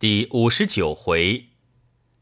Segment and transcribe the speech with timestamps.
[0.00, 1.46] 第五十九回，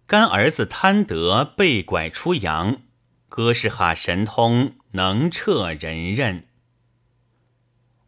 [0.06, 2.81] 干儿子贪得被拐出洋，
[3.29, 6.47] 哥是哈神通能彻人任。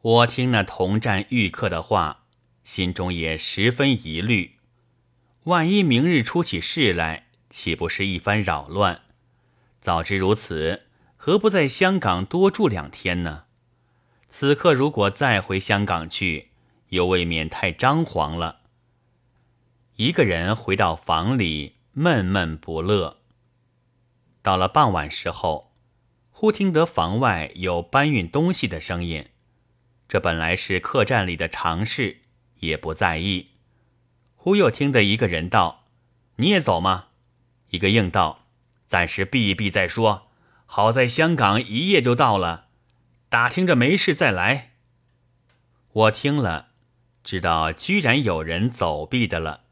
[0.00, 2.24] 我听那同战遇客的话，
[2.64, 4.52] 心中也十分疑虑。
[5.44, 9.02] 万一明日出起事来，岂不是一番扰乱？
[9.82, 10.86] 早知如此，
[11.18, 13.44] 何不在香港多住两天呢？
[14.30, 16.52] 此刻如果再回香港去，
[16.88, 18.60] 又未免太张狂了。
[19.98, 23.16] 一个人回到房里，闷闷不乐。
[24.42, 25.72] 到了傍晚时候，
[26.30, 29.26] 忽听得房外有搬运东西的声音。
[30.08, 32.18] 这本来是客栈里的常事，
[32.60, 33.48] 也不在意。
[34.36, 35.86] 忽又听得一个人道
[36.38, 37.08] ：“你也走吗？”
[37.70, 38.46] 一个应道
[38.86, 40.28] ：“暂时避一避再说。
[40.66, 42.66] 好在香港一夜就到了，
[43.28, 44.68] 打听着没事再来。”
[45.90, 46.68] 我听了，
[47.24, 49.62] 知道居然有人走避的了。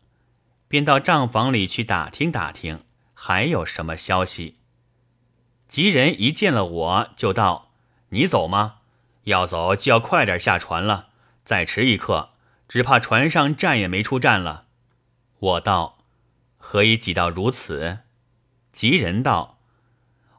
[0.68, 2.80] 便到账房里去打听打听，
[3.14, 4.56] 还有什么消息。
[5.68, 7.72] 吉人一见了我就道
[8.10, 8.76] ：“你走吗？
[9.24, 11.08] 要走就要快点下船了，
[11.44, 12.30] 再迟一刻，
[12.68, 14.66] 只怕船上站也没处站了。”
[15.38, 15.98] 我道
[16.56, 17.98] ：“何以挤到如此？”
[18.72, 19.58] 吉人道：“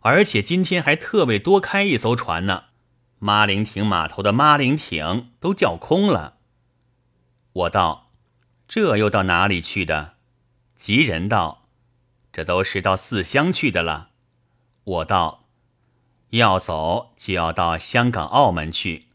[0.02, 2.66] 而且今天还特为多开一艘船呢，
[3.20, 6.38] 妈陵亭码头的妈陵艇都叫空了。”
[7.54, 8.12] 我道
[8.68, 10.16] ：“这又到哪里去的？”
[10.78, 11.68] 吉人道
[12.32, 14.12] ：“这都是到四乡去的了。”
[14.86, 15.48] 我道
[16.30, 19.08] ：“要走就要到香港、澳门去。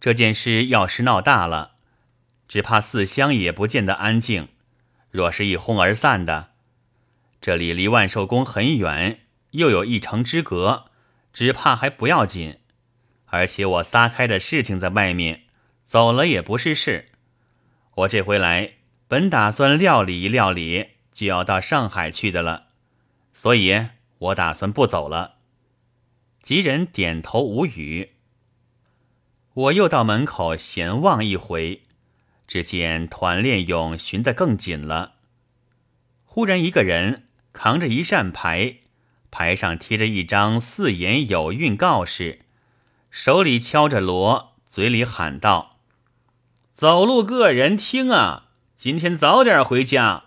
[0.00, 1.76] 这件事要是闹大了，
[2.48, 4.48] 只怕四乡也不见得安静。
[5.10, 6.50] 若是一哄而散的，
[7.40, 9.20] 这里离万寿宫很远，
[9.52, 10.90] 又有一城之隔，
[11.32, 12.58] 只怕还不要紧。
[13.26, 15.44] 而且我撒开的事情在外面，
[15.86, 17.08] 走了也不是事。
[17.94, 18.74] 我这回来
[19.06, 22.66] 本打算料理一料理。”就要到上海去的了，
[23.32, 23.86] 所以
[24.18, 25.38] 我打算不走了。
[26.42, 28.12] 吉人点头无语。
[29.54, 31.84] 我又到门口闲望一回，
[32.46, 35.14] 只见团练勇寻得更紧了。
[36.26, 38.80] 忽然一个人扛着一扇牌，
[39.30, 42.40] 牌上贴着一张四言有韵告示，
[43.10, 45.78] 手里敲着锣，嘴里喊道
[46.76, 50.24] ：“走路个人听啊，今天早点回家。”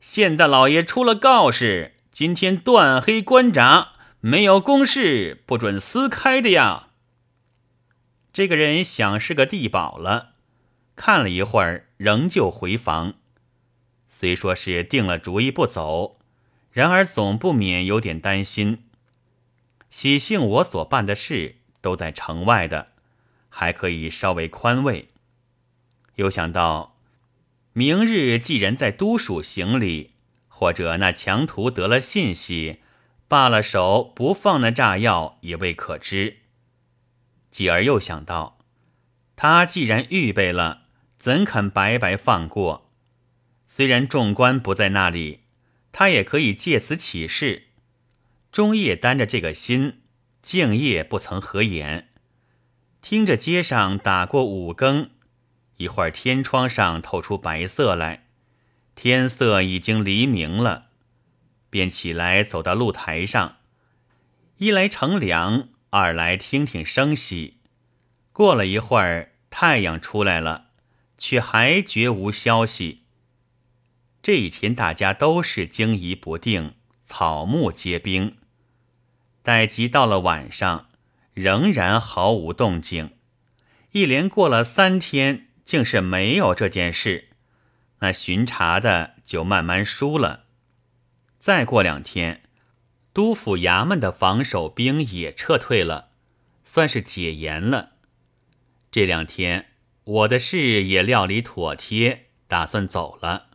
[0.00, 6.88] 县大老爷出了告示，今天断黑关闸，没有公事不准私开的呀。
[8.32, 10.32] 这个人想是个地保了，
[10.96, 13.14] 看了一会儿，仍旧回房。
[14.08, 16.18] 虽说是定了主意不走，
[16.72, 18.84] 然而总不免有点担心。
[19.90, 22.92] 喜幸我所办的事都在城外的，
[23.50, 25.08] 还可以稍微宽慰。
[26.14, 26.96] 又想到。
[27.80, 30.10] 明日既然在都署行礼，
[30.48, 32.80] 或者那强徒得了信息，
[33.26, 36.40] 罢了手不放那炸药也未可知。
[37.50, 38.58] 继而又想到，
[39.34, 40.82] 他既然预备了，
[41.18, 42.90] 怎肯白白放过？
[43.66, 45.40] 虽然众官不在那里，
[45.90, 47.68] 他也可以借此起事。
[48.52, 50.02] 中夜担着这个心，
[50.42, 52.10] 静夜不曾合眼，
[53.00, 55.08] 听着街上打过五更。
[55.80, 58.26] 一会儿，天窗上透出白色来，
[58.94, 60.88] 天色已经黎明了，
[61.70, 63.56] 便起来走到露台上，
[64.58, 67.60] 一来乘凉，二来听听声息。
[68.30, 70.66] 过了一会儿，太阳出来了，
[71.16, 73.04] 却还绝无消息。
[74.22, 76.74] 这一天，大家都是惊疑不定，
[77.06, 78.36] 草木皆兵。
[79.42, 80.90] 待及到了晚上，
[81.32, 83.12] 仍然毫无动静，
[83.92, 85.46] 一连过了三天。
[85.70, 87.28] 竟是没有这件事，
[88.00, 90.46] 那巡查的就慢慢疏了。
[91.38, 92.42] 再过两天，
[93.14, 96.08] 督府衙门的防守兵也撤退了，
[96.64, 97.92] 算是解严了。
[98.90, 99.66] 这两天
[100.02, 103.50] 我的事也料理妥帖，打算走了。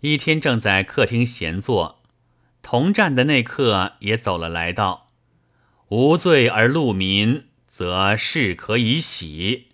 [0.00, 2.02] 一天正在客厅闲坐，
[2.60, 5.08] 同站的那客也走了来道
[5.88, 9.68] ：“无罪而戮民，则事可以喜。”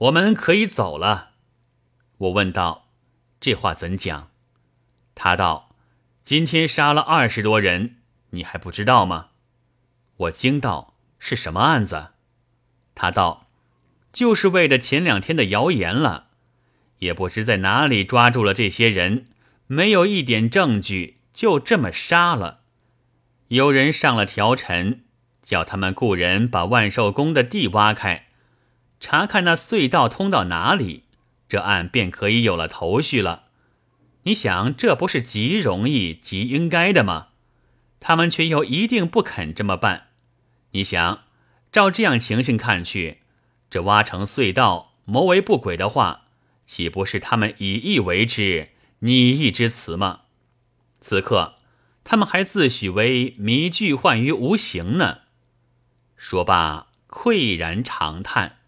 [0.00, 1.32] 我们可以走了，
[2.16, 2.88] 我问道
[3.38, 4.30] ：“这话怎讲？”
[5.14, 5.74] 他道
[6.24, 7.96] ：“今天杀了二十多人，
[8.30, 9.28] 你还不知道吗？”
[10.16, 12.12] 我惊道：“是什么案子？”
[12.96, 13.48] 他道
[14.10, 16.28] ：“就是为了前两天的谣言了，
[17.00, 19.26] 也不知在哪里抓住了这些人，
[19.66, 22.60] 没有一点证据，就这么杀了。
[23.48, 25.04] 有人上了条陈，
[25.42, 28.28] 叫他们雇人把万寿宫的地挖开。”
[29.00, 31.02] 查看那隧道通到哪里，
[31.48, 33.44] 这案便可以有了头绪了。
[34.24, 37.28] 你想，这不是极容易、极应该的吗？
[37.98, 40.08] 他们却又一定不肯这么办。
[40.72, 41.22] 你想，
[41.72, 43.20] 照这样情形看去，
[43.70, 46.26] 这挖成隧道、谋为不轨的话，
[46.66, 48.68] 岂不是他们以意为之、
[49.00, 50.20] 拟意之词吗？
[51.00, 51.54] 此刻，
[52.04, 55.20] 他们还自诩为迷具幻于无形呢。
[56.16, 58.58] 说罢，喟然长叹。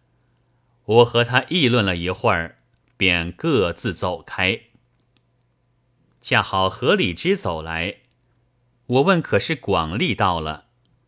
[0.93, 2.59] 我和他议论了一会儿，
[2.99, 4.61] 便各自走开。
[6.21, 7.97] 恰好何李之走来。
[8.87, 10.67] 我问：“可是广利到了？”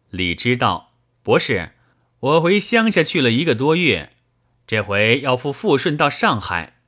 [0.08, 0.92] 李知道
[1.22, 1.72] ：“不是，
[2.20, 4.12] 我回乡下去了一个多月，
[4.66, 6.78] 这回要赴富顺到上海。”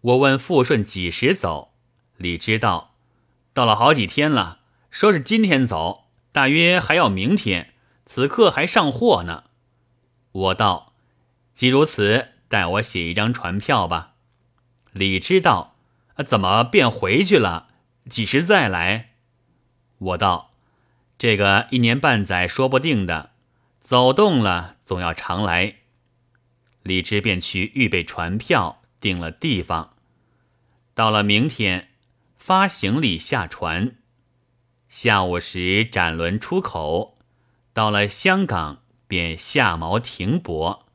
[0.00, 1.74] 我问：“富顺几时走？”
[2.16, 2.96] 李知道
[3.54, 4.60] ：“到了好几天了，
[4.90, 7.74] 说是今天走，大约还要明天，
[8.04, 9.44] 此刻还上货呢。”
[10.32, 10.89] 我道
[11.60, 14.14] ：“既如此，待我写一张船票吧。”
[14.92, 15.76] 李知道
[16.24, 17.68] ：“怎么便回去了？
[18.08, 19.10] 几时再来？”
[20.00, 20.52] 我道
[21.20, 23.32] ：“这个一年半载说不定的，
[23.78, 25.74] 走动了总要常来。”
[26.82, 29.96] 李知便去预备船票，定了地方。
[30.94, 31.90] 到了明天，
[32.38, 33.96] 发行李下船。
[34.88, 37.18] 下午时展轮出口，
[37.74, 40.86] 到了香港便下锚停泊。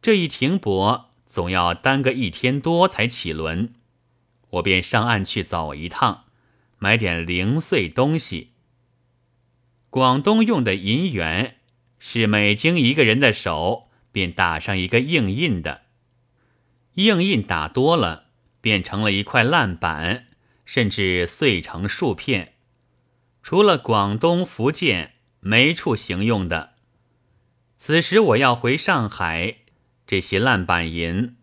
[0.00, 3.74] 这一停泊总要耽搁一天多才起轮，
[4.50, 6.24] 我便上岸去走一趟。
[6.78, 8.52] 买点零碎东西。
[9.90, 11.56] 广东用的银元
[11.98, 15.82] 是每经一个人的手，便打上一个硬印的。
[16.94, 18.26] 硬印打多了，
[18.60, 20.28] 变成了一块烂板，
[20.64, 22.54] 甚至碎成数片。
[23.42, 26.74] 除了广东、福建，没处行用的。
[27.76, 29.56] 此时我要回上海，
[30.08, 31.36] 这些烂板银，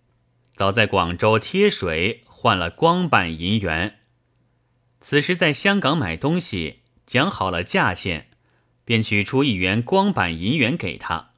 [0.56, 4.00] 早在广州贴水换了光板银元。
[5.00, 8.28] 此时在香港买东西，讲好了价钱，
[8.84, 11.30] 便取出一元光板银元给他。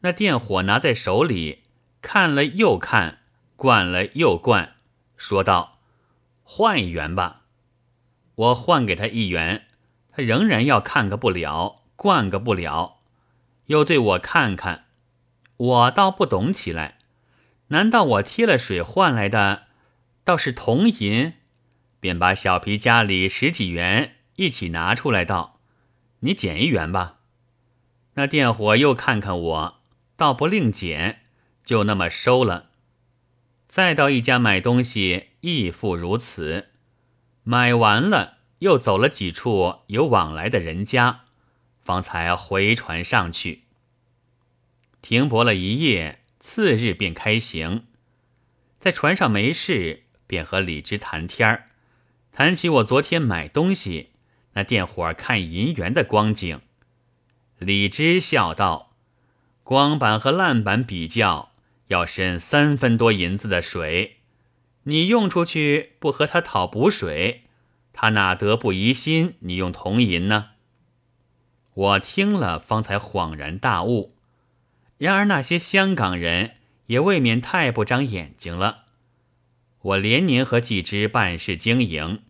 [0.00, 1.62] 那电火拿在手里，
[2.00, 3.20] 看了又看，
[3.54, 4.74] 灌了又灌，
[5.16, 5.78] 说道
[6.42, 7.42] ：“换一元吧。”
[8.34, 9.66] 我换给他一元，
[10.10, 12.98] 他仍然要看个不了，灌个不了，
[13.66, 14.81] 又对我看看。
[15.62, 16.98] 我倒不懂起来，
[17.68, 19.66] 难道我贴了水换来的，
[20.24, 21.34] 倒是铜银？
[22.00, 25.60] 便把小皮夹里十几元一起拿出来，道
[26.20, 27.20] ：“你减一元吧。”
[28.14, 29.80] 那店伙又看看我，
[30.16, 31.20] 倒不另减，
[31.64, 32.70] 就那么收了。
[33.68, 36.70] 再到一家买东西，亦复如此。
[37.44, 41.20] 买完了，又走了几处有往来的人家，
[41.84, 43.61] 方才回船上去。
[45.02, 47.86] 停泊了一夜，次日便开行。
[48.78, 51.70] 在船上没事，便和李直谈天儿。
[52.30, 54.10] 谈起我昨天买东西，
[54.54, 56.60] 那电火看银元的光景，
[57.58, 58.94] 李知笑道
[59.64, 61.52] ：“光板和烂板比较，
[61.88, 64.18] 要深三分多银子的水，
[64.84, 67.42] 你用出去不和他讨补水，
[67.92, 70.50] 他哪得不疑心你用铜银呢？”
[71.74, 74.11] 我听了，方才恍然大悟。
[75.02, 78.84] 然而那些香港人也未免太不长眼睛了。
[79.80, 82.22] 我连年和季之办事经营，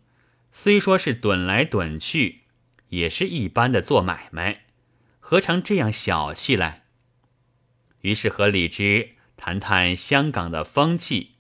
[0.53, 2.45] 虽说是趸来趸去，
[2.89, 4.63] 也是一般的做买卖，
[5.21, 6.85] 何尝这样小气来？
[8.01, 11.33] 于是和李之谈谈香港的风气。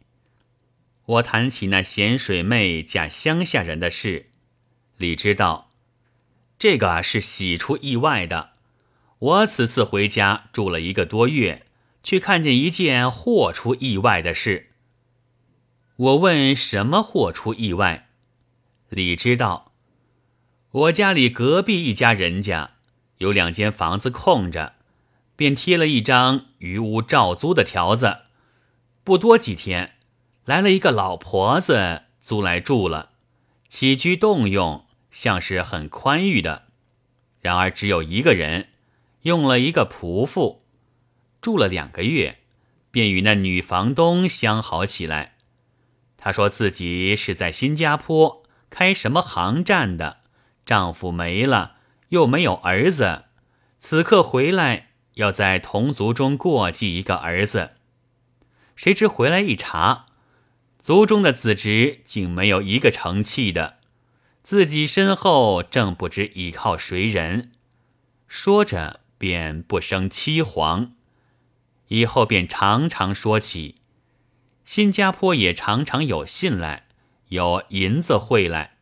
[1.06, 4.26] 我谈起那咸水妹嫁乡下人的事，
[4.98, 5.70] 李知道，
[6.58, 8.51] 这个是喜出意外的。
[9.22, 11.64] 我此次回家住了一个多月，
[12.02, 14.70] 却看见一件祸出意外的事。
[15.94, 18.08] 我问什么祸出意外？
[18.88, 19.70] 李知道，
[20.72, 22.72] 我家里隔壁一家人家
[23.18, 24.74] 有两间房子空着，
[25.36, 28.22] 便贴了一张余屋照租的条子。
[29.04, 29.92] 不多几天，
[30.44, 33.10] 来了一个老婆子租来住了，
[33.68, 36.64] 起居动用像是很宽裕的。
[37.40, 38.70] 然而只有一个人，
[39.22, 40.64] 用了一个仆妇，
[41.40, 42.38] 住了两个月，
[42.90, 45.36] 便与那女房东相好起来。
[46.16, 50.18] 她说自己是在新加坡开什么行站的，
[50.64, 51.76] 丈夫没了，
[52.10, 53.24] 又没有儿子，
[53.80, 57.72] 此刻回来要在同族中过继一个儿子。
[58.74, 60.06] 谁知回来一查，
[60.78, 63.78] 族中的子侄竟没有一个成器的，
[64.42, 67.52] 自己身后正不知倚靠谁人。
[68.26, 70.94] 说着便不生凄惶，
[71.86, 73.76] 以后便常常说起。
[74.64, 76.88] 新加坡也常常有信来，
[77.28, 78.78] 有银子汇来。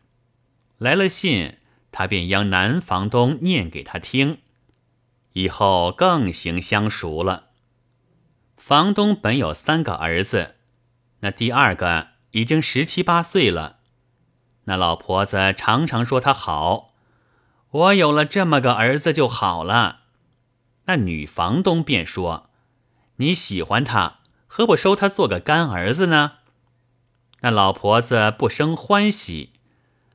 [0.79, 1.59] 来了信，
[1.93, 4.39] 他便央男房东念给他听，
[5.35, 7.49] 以后更行相熟了。
[8.57, 10.55] 房东本有三个儿子，
[11.21, 13.81] 那第二个已经十七八岁了。
[14.65, 16.95] 那老婆子常常说他好，
[17.71, 20.00] 我有了这么个儿子就好了。
[20.87, 22.51] 那女房东便说
[23.17, 26.39] ：“你喜欢他，何不收他做个干儿子呢？”
[27.43, 29.51] 那老婆子不生欢喜，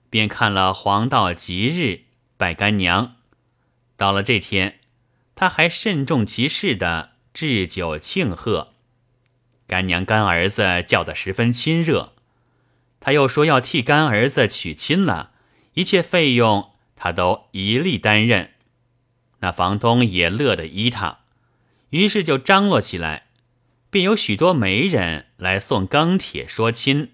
[0.10, 2.05] 便看了黄道吉日
[2.38, 3.15] 拜干娘。
[3.98, 4.79] 到了这天，
[5.36, 7.12] 他还慎重其事的。
[7.36, 8.75] 置酒庆贺，
[9.67, 12.13] 干娘干儿子叫得十分亲热，
[13.01, 15.31] 他又说要替干儿子娶亲了，
[15.74, 18.54] 一切费用他都一力担任。
[19.45, 21.19] 那房东也乐得依他，
[21.91, 23.27] 于是就张罗起来，
[23.91, 27.11] 便有许多媒人来送钢铁说亲，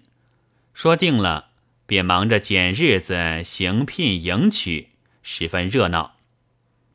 [0.72, 1.50] 说定了，
[1.84, 6.14] 便忙着拣日子行聘迎娶，十分热闹。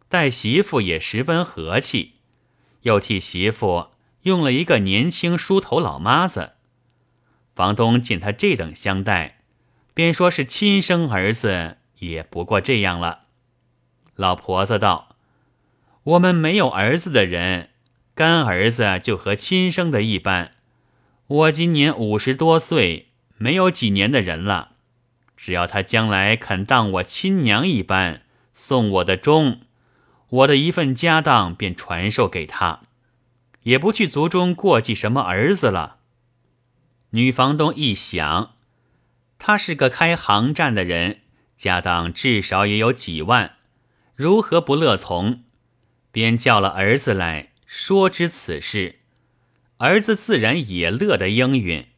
[0.10, 2.14] 待媳妇也十分和气。
[2.82, 3.90] 又替媳妇
[4.24, 6.54] 用了一个年轻梳头老妈子。
[7.54, 9.42] 房东见他这等相待，
[9.94, 13.26] 便说是亲生儿子，也不过这样了。
[14.16, 15.07] 老婆子道
[16.08, 17.68] ：“我们没有儿子的人，
[18.16, 20.54] 干儿子就和亲生的一般。
[21.28, 24.76] 我今年五十多岁，没有几年的人了。
[25.36, 28.22] 只要他将来肯当我亲娘一般，
[28.54, 29.60] 送我的钟。”
[30.30, 32.82] 我的一份家当便传授给他，
[33.64, 35.98] 也不去族中过继什么儿子了。
[37.12, 38.56] 女房东一想，
[39.38, 41.22] 他是个开行站的人，
[41.58, 43.56] 家当至少也有几万，
[44.16, 45.44] 如何不乐从？
[46.18, 49.02] 便叫了儿子来说知此事，
[49.78, 51.90] 儿子自然也乐得应允，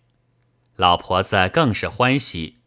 [0.75, 2.57] 老婆子更是欢喜，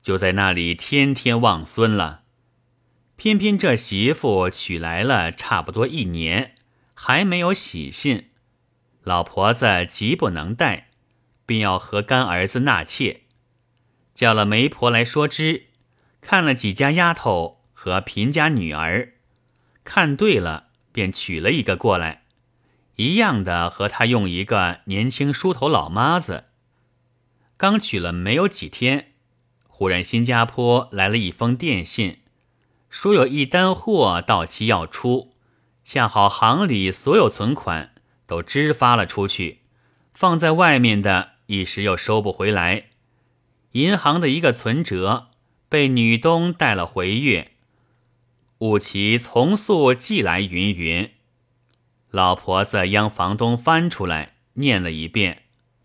[0.00, 2.22] 就在那里天天望孙了。
[3.16, 6.54] 偏偏这媳妇娶来了差不多一年，
[6.94, 8.30] 还没有喜信，
[9.02, 10.88] 老婆子急不能待，
[11.44, 13.24] 便要和干儿子纳妾，
[14.14, 15.66] 叫了媒婆来说知，
[16.22, 19.15] 看了几家丫头和贫家女儿，
[19.86, 22.24] 看对了，便娶了一个过来，
[22.96, 26.46] 一样的和他用一个年轻梳头老妈子。
[27.56, 29.12] 刚娶了没有几天，
[29.68, 32.18] 忽然新加坡来了一封电信。
[32.90, 35.32] 说有一单货到期要出，
[35.84, 37.94] 恰好行里所有存款
[38.26, 39.60] 都支发了出去，
[40.12, 42.86] 放在外面的一时又收不回来。
[43.72, 45.28] 银行的一个存折
[45.68, 47.52] 被女东带了回月，
[48.58, 51.10] 务其从速寄来云云。
[52.10, 55.42] 老婆子央房东翻出来念了一遍，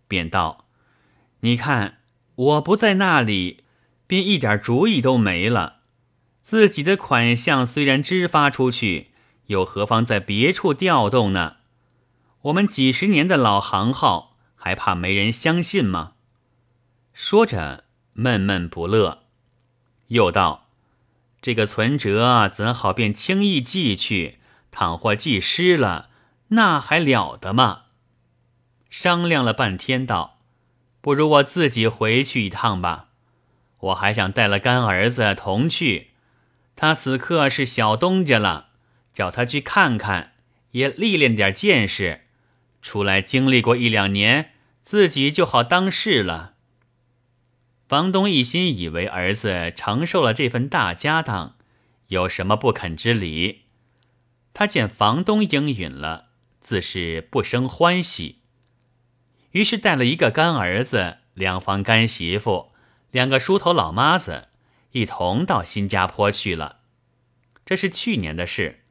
[0.08, 0.66] 便道
[1.40, 1.98] ：“你看
[2.34, 3.64] 我不在那里，
[4.06, 5.80] 便一点主意都没了。”
[6.42, 9.12] 自己的款项虽然支发出去，
[9.46, 11.56] 又何妨在别处调动呢？
[12.42, 16.14] 我们几十年的老行号，还怕没人相信吗？
[17.12, 19.24] 说着闷闷不乐，
[20.08, 20.61] 又道
[21.42, 24.38] ：“这个存折怎好便轻易寄去？
[24.70, 26.08] 倘或寄失了，
[26.48, 27.82] 那还了得吗？”
[28.88, 30.38] 商量了半天，道
[31.02, 33.08] ：“不如我自己回去一趟吧。
[33.80, 36.12] 我还想带了干儿子同去。”
[36.76, 38.68] 他此刻是小东家了，
[39.12, 40.32] 叫他去看看，
[40.70, 42.22] 也历练点见识，
[42.80, 46.54] 出来经历过一两年，自己就好当事了。
[47.92, 51.56] 房东一心以为儿子承受了这份大家当，
[52.06, 53.64] 有什么不肯之理？
[54.54, 56.28] 他见房东应允了，
[56.62, 58.38] 自是不生欢喜，
[59.50, 62.72] 于是带了一个干儿子，两房干媳妇，
[63.10, 64.48] 两个梳头老妈子。
[64.92, 66.78] 一同到新加坡去了，
[67.66, 68.84] 这是去年的事。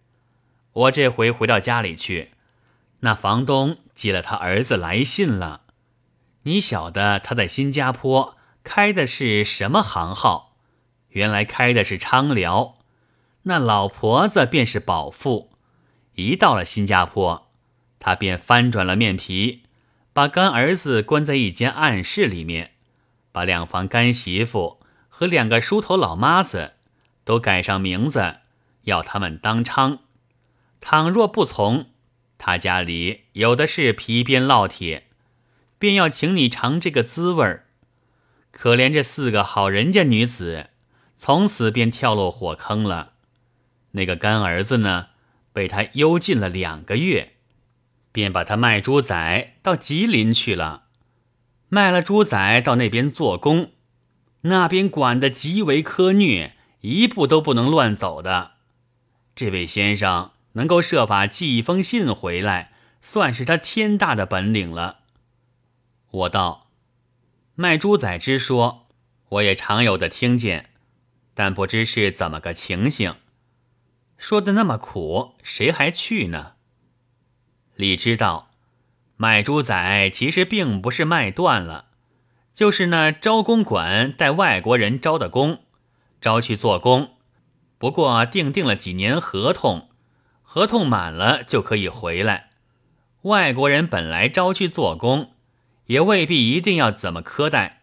[0.74, 2.34] 我这回回到家里去，
[3.00, 5.62] 那房东接了他儿子来信了。
[6.43, 10.56] 你晓得他在新加坡开的是什么行号？
[11.10, 12.77] 原来开的是昌辽。
[13.44, 15.51] 那老婆子便是保妇。
[16.15, 17.48] 一到了新加坡，
[18.00, 19.63] 他便翻转了面皮，
[20.13, 22.72] 把干儿子关在一间暗室里面，
[23.32, 24.80] 把两房干媳妇。
[25.13, 26.74] 和两个梳头老妈子
[27.24, 28.38] 都改上名字，
[28.84, 30.00] 要他们当娼。
[30.80, 31.89] 倘若不从，
[32.39, 35.08] 他家里有的是皮鞭烙铁，
[35.77, 37.68] 便要请你尝这个滋味儿。
[38.51, 40.70] 可怜这四个好人家女子，
[41.17, 43.13] 从此便跳落火坑了。
[43.91, 45.08] 那个干儿子呢，
[45.51, 47.34] 被他幽禁了两个月，
[48.12, 50.84] 便把他卖猪仔到吉林去了，
[51.70, 53.72] 卖了猪仔到那边做工。
[54.41, 58.53] 那边管得极为苛虐，一步都不能乱走的。
[59.36, 65.00] 这位先生能够设法寄一封信回来，算是他天大的本领了。
[66.10, 66.61] 我道
[67.55, 68.88] ：“卖猪仔之说，
[69.29, 70.70] 我也常有的听见，
[71.34, 73.15] 但不知是怎么个情形。
[74.17, 76.53] 说的那么苦，谁还去呢？”
[77.75, 78.51] 李知道，
[79.17, 81.86] 卖猪仔其实并不是卖断了。
[82.53, 85.63] 就是那招工馆带外国人招的工，
[86.20, 87.15] 招去做工，
[87.77, 89.89] 不过订定了几年合同，
[90.41, 92.51] 合同满了就可以回来。
[93.24, 95.31] 外国人本来招去做工，
[95.91, 97.81] 也未必一定要怎么苛待。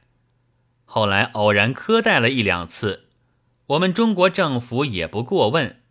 [0.86, 3.04] 后来偶然苛待了一两次，
[3.66, 5.82] 我们中国政府也不过问。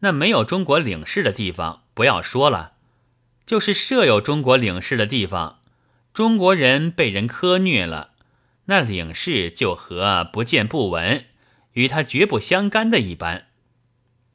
[0.00, 2.74] 那没有中国领事的地方不要说了，
[3.46, 5.60] 就是设有中国领事的地方。
[6.12, 8.10] 中国人被人苛虐了，
[8.66, 11.24] 那领事就和不见不闻，
[11.72, 13.46] 与他绝不相干的一般。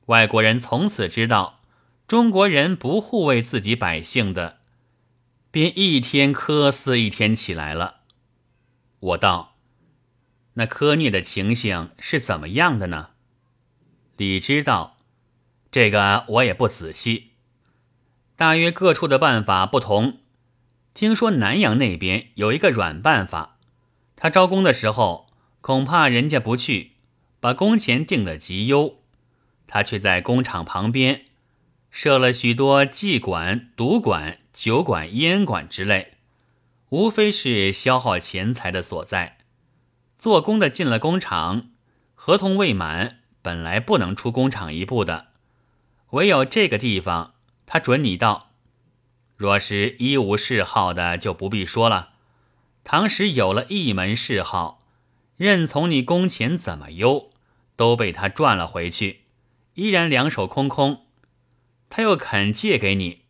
[0.07, 1.61] 外国人从此知道
[2.07, 4.61] 中国人不护卫自己百姓的，
[5.51, 7.98] 便一天苛似一天起来了。
[9.00, 9.58] 我道
[10.55, 13.10] ：“那苛虐的情形是怎么样的呢？”
[14.15, 14.98] 李知道，
[15.70, 17.31] 这个我也不仔细，
[18.36, 20.20] 大约各处的办法不同。
[20.93, 23.58] 听说南阳那边有一个软办法，
[24.15, 25.27] 他招工的时候
[25.62, 26.91] 恐怕人家不去，
[27.39, 29.01] 把工钱定得极优，
[29.67, 31.25] 他却在工厂旁边
[31.89, 36.15] 设了许多妓馆、赌馆、酒馆、烟馆之类，
[36.89, 39.38] 无非是消耗钱财的所在。
[40.20, 41.70] 做工的进了工厂，
[42.13, 45.27] 合同未满，本来不能出工厂一步的，
[46.12, 47.34] 唯有这个地方，
[47.65, 48.51] 他准你到。
[49.38, 52.10] 若是一无嗜好的，就不必说了。
[52.84, 54.84] 倘使有了一门嗜好，
[55.38, 57.31] 任从你工钱怎么优，
[57.75, 59.21] 都被他赚了回去，
[59.75, 61.06] 依然两手空空。
[61.89, 63.20] 他又肯借给你，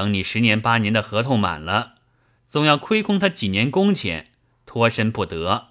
[0.00, 1.96] 等你十年八年的合同满了，
[2.48, 4.28] 总要亏空他几年工钱，
[4.64, 5.66] 脱身不得，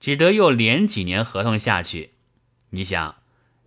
[0.00, 2.14] 只得又连几年合同下去。
[2.70, 3.16] 你想，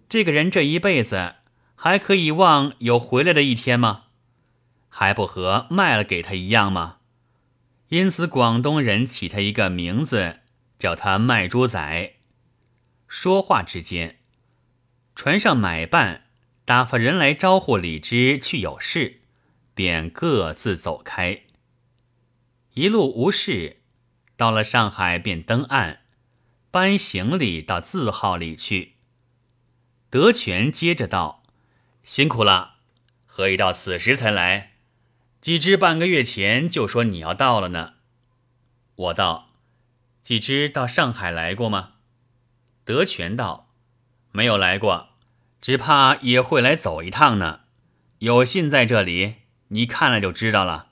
[0.10, 1.36] 这个人这一辈子
[1.76, 4.06] 还可以望有回来的一天吗？
[4.90, 6.98] 还不和卖了给他一样吗？
[7.90, 10.40] 因此广东人起他一个名字，
[10.80, 12.14] 叫他卖猪仔。
[13.08, 14.18] 说话之间，
[15.14, 16.24] 船上买办
[16.66, 19.20] 打发人来招呼李芝去有事，
[19.74, 21.42] 便各自走开。
[22.74, 23.82] 一路无事，
[24.36, 26.02] 到了上海便登岸，
[26.72, 28.94] 搬行李到字号里去。
[30.10, 31.44] 德全接着道
[32.04, 32.76] ：“辛苦了，
[33.26, 34.74] 何以到此时才来？”
[35.42, 37.96] 几只半个月前就说你要到了呢，
[38.96, 39.50] 我道
[40.24, 41.94] ：“几只到上海来过吗？”
[42.86, 43.74] 德全道
[44.32, 45.10] ：“没有来过，
[45.62, 47.62] 只怕也会来走一趟呢。
[48.20, 49.36] 有信在这里，
[49.74, 50.92] 你看了就知道了。”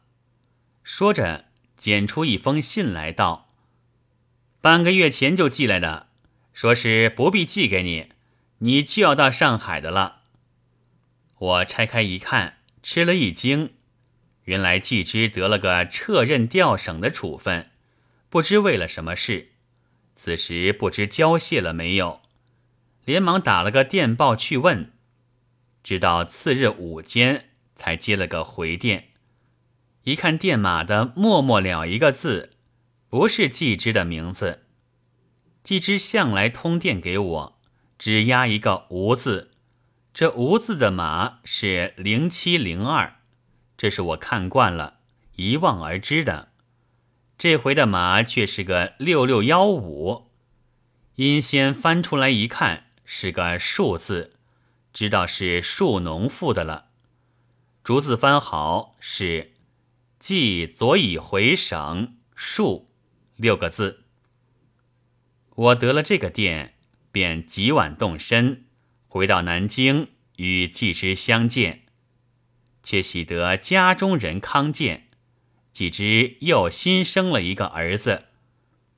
[0.84, 1.46] 说着，
[1.78, 3.54] 捡出一封信来道
[4.60, 6.10] ：“半个月前就寄来的，
[6.54, 8.10] 说是不必寄给你，
[8.60, 10.24] 你就要到上海的了。”
[11.38, 13.74] 我拆开一看，吃了一惊。
[14.46, 17.70] 原来季之得了个撤任调省的处分，
[18.30, 19.52] 不知为了什么事。
[20.16, 22.22] 此时不知交谢了没有，
[23.06, 24.92] 连忙打了个电报去问，
[25.84, 27.51] 直到次日午间
[27.82, 29.08] 才接了个回电。
[30.04, 32.52] 一看电码的默默了一个字，
[33.10, 34.68] 不是季之的名字。
[35.64, 37.60] 季之向来通电给我，
[37.98, 39.50] 只压一个无字，
[40.14, 43.16] 这无字的码是零七零二。
[43.76, 45.00] 这是我看惯了，
[45.38, 46.50] 一望而知的。
[47.40, 50.30] 这回的码却是个六六幺五，
[51.16, 54.34] 因先翻出来一看，是个数字，
[54.94, 56.91] 知道是树农妇的了。
[57.84, 59.54] 逐字翻好，是
[60.20, 62.92] “既左已回省树”
[63.38, 64.04] 六个字。
[65.56, 66.76] 我得了这个电，
[67.12, 68.66] 便即晚动身，
[69.08, 71.88] 回到南京与季之相见。
[72.84, 75.10] 却喜得家中人康健，
[75.74, 78.26] 季之又新生了一个儿子，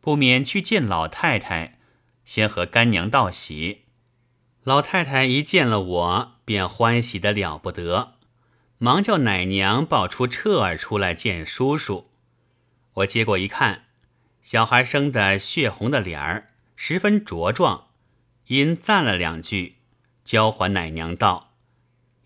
[0.02, 1.80] 不免去见老太太，
[2.26, 3.86] 先和干娘道喜。
[4.64, 8.13] 老太太一见了我，便欢喜的了不得，
[8.84, 12.10] 忙叫奶娘抱出彻儿出来见叔叔。
[12.96, 13.86] 我接过一看，
[14.42, 17.88] 小孩生的血红的脸儿，十分茁壮，
[18.48, 19.78] 因赞了两句，
[20.26, 21.54] 交还奶娘道：“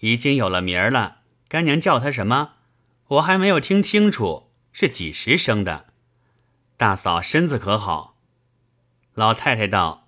[0.02, 1.18] 已经有了名儿了。”
[1.48, 2.54] 干娘叫他什么？
[3.10, 5.86] 我还没有听清楚，是几时生的？
[6.76, 8.18] 大嫂身子可好？
[9.14, 10.08] 老太太道：“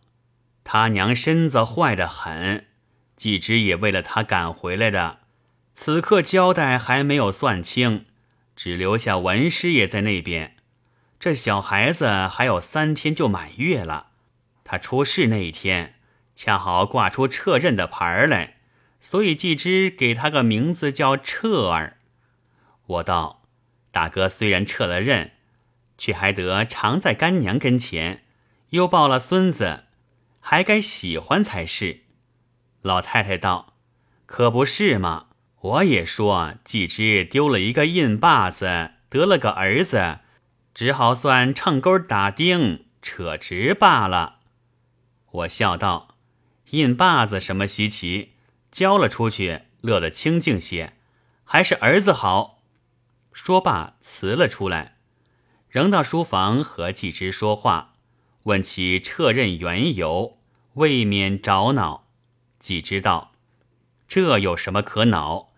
[0.65, 2.65] 他娘身子坏得很，
[3.15, 5.18] 季之也为了他赶回来的。
[5.81, 8.05] 此刻交代还没有算清，
[8.53, 10.57] 只留下文师爷在那边。
[11.17, 14.07] 这小孩子还有三天就满月了，
[14.65, 15.95] 他出事那一天
[16.35, 18.57] 恰好挂出撤任的牌儿来，
[18.99, 21.95] 所以季之给他个名字叫彻儿。”
[22.85, 23.43] 我道
[23.89, 25.31] ：“大哥虽然撤了任，
[25.97, 28.25] 却还得常在干娘跟前。”
[28.71, 29.85] 又抱了孙子，
[30.41, 32.01] 还该喜欢才是。
[32.81, 33.75] 老太太道
[34.27, 35.27] ：“可不是嘛！
[35.62, 40.19] 我也说，季之丢了一个印把子，得了个儿子，
[40.74, 44.39] 只好算秤钩打钉，扯直罢了。”
[45.32, 46.15] 我笑道
[46.72, 48.36] ：“印把子什么稀奇？
[48.72, 50.93] 交了出去，乐得清净些，
[51.43, 52.62] 还是儿子好。”
[53.34, 54.95] 说罢辞了出来，
[55.67, 57.95] 仍到书房和季之说话。
[58.43, 60.38] 问其撤任缘由，
[60.76, 62.08] 未免着恼。
[62.60, 63.34] 季知道
[64.08, 65.48] 这有什么可恼？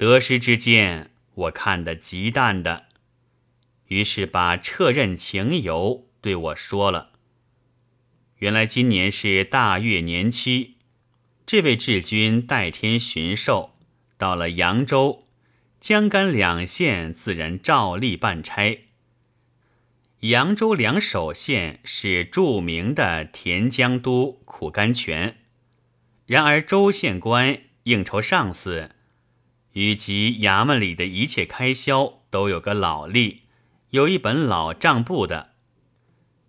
[0.00, 2.86] 得失之间，我看得极淡的。
[3.88, 7.10] 于是把撤任情由对我说了。
[8.38, 10.76] 原来今年是大月年期，
[11.44, 13.72] 这位治军代天巡狩，
[14.16, 15.26] 到了扬州、
[15.78, 18.86] 江甘两县，自然照例办差。
[20.20, 25.36] 扬州两首县是著名的田江都苦甘泉，
[26.24, 28.92] 然而州县官应酬上司，
[29.72, 33.42] 与其衙门里的一切开销都有个老例，
[33.90, 35.50] 有一本老账簿的。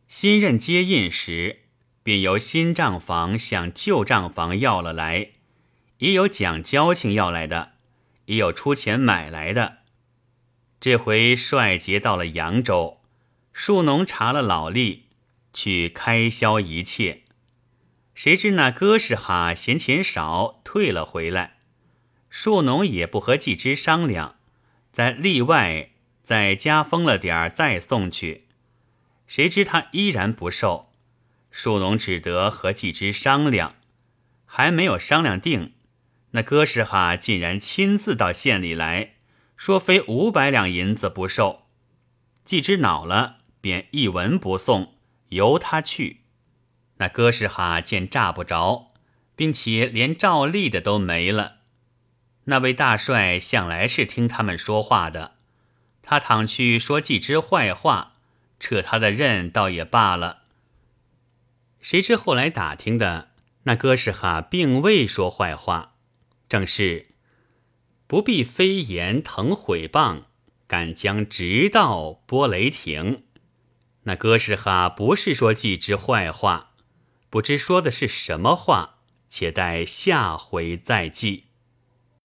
[0.07, 1.61] 新任接印时，
[2.03, 5.31] 便由新账房向旧账房要了来，
[5.99, 7.73] 也有讲交情要来的，
[8.25, 9.77] 也有出钱买来的。
[10.79, 12.97] 这回帅杰到了扬州。
[13.53, 15.01] 树农查了老吏，
[15.53, 17.23] 去开销一切。
[18.15, 21.60] 谁知那哥是哈嫌钱少，退了回来。
[22.31, 24.37] 树农也不和季之商量，
[24.91, 25.91] 在例外
[26.23, 28.45] 再加封了点儿，再送去。
[29.27, 30.89] 谁知他依然不受，
[31.51, 33.75] 树农只得和季之商量，
[34.47, 35.73] 还没有商量定，
[36.31, 39.17] 那哥是哈竟然亲自到县里来
[39.55, 41.67] 说，非五百两银子不受。
[42.43, 43.37] 季之恼了。
[43.63, 44.95] 便一文不送，
[45.29, 46.21] 由他去。
[46.97, 48.91] 那哥士哈见诈不着，
[49.35, 51.57] 并且连照例的都没了。
[52.45, 55.35] 那位大帅向来是听他们说话的，
[56.01, 58.13] 他倘去说季之坏话，
[58.59, 60.43] 撤他的任倒也罢了。
[61.79, 63.29] 谁知后来打听的，
[63.63, 65.95] 那哥士哈并未说坏话，
[66.49, 67.07] 正是
[68.07, 70.23] 不必飞言腾毁谤，
[70.67, 73.23] 敢将直道拨雷霆。
[74.03, 76.71] 那哥是哈不是说季之坏话，
[77.29, 78.95] 不知说的是什么话，
[79.29, 81.45] 且待下回再记。